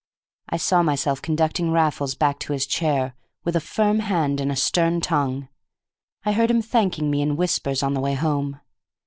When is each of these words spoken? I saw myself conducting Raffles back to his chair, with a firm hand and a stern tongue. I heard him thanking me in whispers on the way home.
I 0.49 0.57
saw 0.57 0.81
myself 0.81 1.21
conducting 1.21 1.69
Raffles 1.69 2.15
back 2.15 2.39
to 2.39 2.53
his 2.53 2.65
chair, 2.65 3.13
with 3.43 3.55
a 3.55 3.59
firm 3.61 3.99
hand 3.99 4.41
and 4.41 4.51
a 4.51 4.55
stern 4.55 4.99
tongue. 4.99 5.47
I 6.25 6.31
heard 6.31 6.49
him 6.49 6.63
thanking 6.63 7.11
me 7.11 7.21
in 7.21 7.37
whispers 7.37 7.83
on 7.83 7.93
the 7.93 8.01
way 8.01 8.15
home. 8.15 8.59